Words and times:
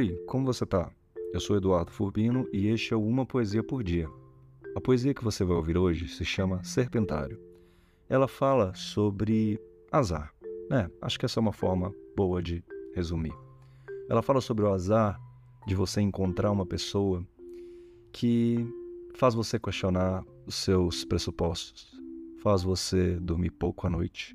Oi, 0.00 0.18
como 0.26 0.46
você 0.46 0.64
tá? 0.64 0.90
Eu 1.30 1.38
sou 1.40 1.58
Eduardo 1.58 1.90
Furbino 1.90 2.48
e 2.54 2.68
este 2.68 2.94
é 2.94 2.96
o 2.96 3.06
Uma 3.06 3.26
Poesia 3.26 3.62
por 3.62 3.82
Dia. 3.82 4.08
A 4.74 4.80
poesia 4.80 5.12
que 5.12 5.22
você 5.22 5.44
vai 5.44 5.54
ouvir 5.54 5.76
hoje 5.76 6.08
se 6.08 6.24
chama 6.24 6.64
Serpentário. 6.64 7.38
Ela 8.08 8.26
fala 8.26 8.72
sobre 8.74 9.60
azar. 9.92 10.32
É, 10.72 10.88
acho 11.02 11.18
que 11.18 11.26
essa 11.26 11.38
é 11.38 11.42
uma 11.42 11.52
forma 11.52 11.94
boa 12.16 12.42
de 12.42 12.64
resumir. 12.94 13.34
Ela 14.08 14.22
fala 14.22 14.40
sobre 14.40 14.64
o 14.64 14.72
azar 14.72 15.20
de 15.66 15.74
você 15.74 16.00
encontrar 16.00 16.50
uma 16.50 16.64
pessoa 16.64 17.22
que 18.10 18.66
faz 19.14 19.34
você 19.34 19.58
questionar 19.58 20.24
os 20.46 20.54
seus 20.54 21.04
pressupostos, 21.04 21.92
faz 22.42 22.62
você 22.62 23.20
dormir 23.20 23.50
pouco 23.50 23.86
à 23.86 23.90
noite, 23.90 24.34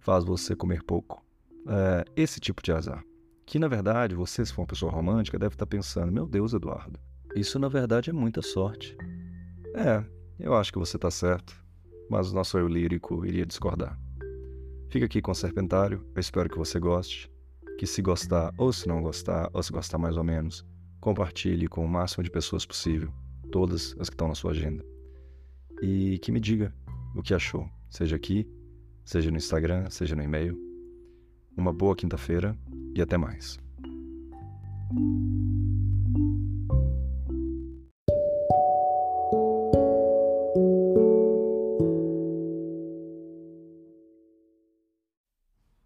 faz 0.00 0.22
você 0.22 0.54
comer 0.54 0.82
pouco. 0.82 1.24
É, 1.66 2.04
esse 2.14 2.38
tipo 2.38 2.62
de 2.62 2.72
azar. 2.72 3.02
Que 3.46 3.58
na 3.58 3.68
verdade, 3.68 4.14
você, 4.14 4.44
se 4.44 4.52
for 4.52 4.62
uma 4.62 4.68
pessoa 4.68 4.92
romântica, 4.92 5.38
deve 5.38 5.54
estar 5.54 5.66
pensando: 5.66 6.12
meu 6.12 6.26
Deus, 6.26 6.52
Eduardo, 6.54 6.98
isso 7.34 7.58
na 7.58 7.68
verdade 7.68 8.10
é 8.10 8.12
muita 8.12 8.42
sorte. 8.42 8.96
É, 9.74 10.04
eu 10.38 10.54
acho 10.54 10.72
que 10.72 10.78
você 10.78 10.96
está 10.96 11.10
certo, 11.10 11.54
mas 12.08 12.30
o 12.30 12.34
nosso 12.34 12.58
eu 12.58 12.68
lírico 12.68 13.24
iria 13.24 13.46
discordar. 13.46 13.98
Fica 14.90 15.06
aqui 15.06 15.22
com 15.22 15.32
o 15.32 15.34
Serpentário, 15.34 16.04
eu 16.14 16.20
espero 16.20 16.50
que 16.50 16.58
você 16.58 16.78
goste. 16.78 17.30
Que 17.78 17.86
se 17.86 18.02
gostar, 18.02 18.52
ou 18.58 18.72
se 18.72 18.86
não 18.86 19.02
gostar, 19.02 19.48
ou 19.52 19.62
se 19.62 19.72
gostar 19.72 19.96
mais 19.96 20.18
ou 20.18 20.22
menos, 20.22 20.64
compartilhe 21.00 21.66
com 21.66 21.82
o 21.84 21.88
máximo 21.88 22.22
de 22.22 22.30
pessoas 22.30 22.66
possível, 22.66 23.10
todas 23.50 23.96
as 23.98 24.10
que 24.10 24.14
estão 24.14 24.28
na 24.28 24.34
sua 24.34 24.50
agenda. 24.50 24.84
E 25.80 26.18
que 26.18 26.30
me 26.30 26.38
diga 26.38 26.74
o 27.16 27.22
que 27.22 27.32
achou, 27.32 27.66
seja 27.88 28.16
aqui, 28.16 28.46
seja 29.04 29.30
no 29.30 29.38
Instagram, 29.38 29.88
seja 29.88 30.14
no 30.14 30.22
e-mail. 30.22 30.56
Uma 31.56 31.72
boa 31.72 31.96
quinta-feira 31.96 32.56
e 32.94 33.02
até 33.02 33.16
mais. 33.16 33.58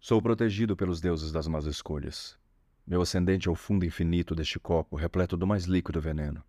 Sou 0.00 0.22
protegido 0.22 0.74
pelos 0.74 1.00
deuses 1.00 1.30
das 1.30 1.46
más 1.46 1.66
escolhas. 1.66 2.38
Meu 2.86 3.02
ascendente 3.02 3.46
é 3.46 3.50
o 3.50 3.54
fundo 3.54 3.84
infinito 3.84 4.34
deste 4.34 4.58
copo, 4.58 4.96
repleto 4.96 5.36
do 5.36 5.46
mais 5.46 5.64
líquido 5.64 6.00
veneno, 6.00 6.42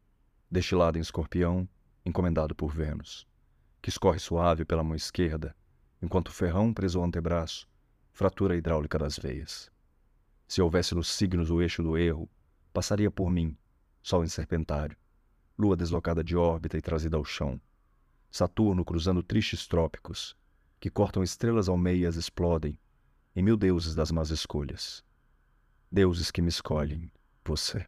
destilado 0.50 0.97
em 0.97 1.02
escorpião, 1.02 1.67
encomendado 2.05 2.55
por 2.55 2.73
Vênus, 2.73 3.27
que 3.81 3.89
escorre 3.89 4.17
suave 4.17 4.64
pela 4.64 4.81
mão 4.81 4.95
esquerda, 4.95 5.53
enquanto 6.02 6.30
o 6.30 6.31
ferrão 6.31 6.73
preso 6.73 7.00
ao 7.00 7.05
antebraço 7.05 7.67
fratura 8.14 8.55
hidráulica 8.55 8.97
das 8.97 9.17
veias. 9.17 9.72
Se 10.50 10.64
houvesse 10.64 10.95
nos 10.95 11.08
signos 11.08 11.52
o 11.52 11.61
eixo 11.61 11.83
do 11.83 11.95
erro, 11.95 12.28
passaria 12.73 13.11
por 13.11 13.30
mim, 13.30 13.55
Sol 14.02 14.23
em 14.23 14.28
serpentário, 14.28 14.97
Lua 15.55 15.78
deslocada 15.78 16.23
de 16.23 16.36
órbita 16.36 16.75
e 16.75 16.81
trazida 16.81 17.17
ao 17.17 17.23
chão, 17.23 17.61
Saturno 18.31 18.83
cruzando 18.83 19.22
tristes 19.22 19.67
trópicos, 19.67 20.36
que 20.80 20.89
cortam 20.89 21.22
estrelas 21.22 21.70
ao 21.70 21.77
meio 21.77 22.00
e 22.00 22.05
as 22.08 22.16
explodem, 22.16 22.80
em 23.36 23.44
mil 23.44 23.55
deuses 23.55 23.94
das 23.94 24.09
más 24.09 24.31
escolhas. 24.31 25.05
Deuses 25.92 26.31
que 26.31 26.42
me 26.42 26.50
escolhem, 26.50 27.11
você. 27.45 27.86